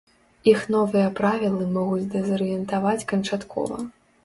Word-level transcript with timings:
Іх 0.51 0.63
новыя 0.75 1.09
правілы 1.19 1.67
могуць 1.77 2.09
дэзарыентаваць 2.15 3.05
канчаткова. 3.15 3.81